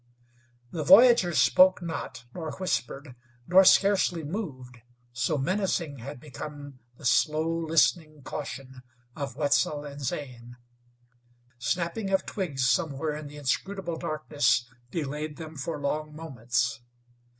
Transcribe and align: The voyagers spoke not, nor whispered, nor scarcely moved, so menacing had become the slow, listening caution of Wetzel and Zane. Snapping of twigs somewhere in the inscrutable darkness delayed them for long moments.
The 0.71 0.83
voyagers 0.83 1.37
spoke 1.37 1.79
not, 1.79 2.25
nor 2.33 2.51
whispered, 2.53 3.13
nor 3.45 3.63
scarcely 3.63 4.23
moved, 4.23 4.79
so 5.13 5.37
menacing 5.37 5.99
had 5.99 6.19
become 6.19 6.79
the 6.97 7.05
slow, 7.05 7.47
listening 7.55 8.23
caution 8.23 8.81
of 9.15 9.35
Wetzel 9.35 9.85
and 9.85 10.01
Zane. 10.01 10.57
Snapping 11.59 12.09
of 12.09 12.25
twigs 12.25 12.67
somewhere 12.67 13.13
in 13.15 13.27
the 13.27 13.37
inscrutable 13.37 13.97
darkness 13.97 14.67
delayed 14.89 15.37
them 15.37 15.55
for 15.55 15.79
long 15.79 16.15
moments. 16.15 16.79